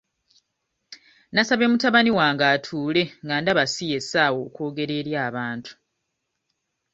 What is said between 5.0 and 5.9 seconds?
eri abantu.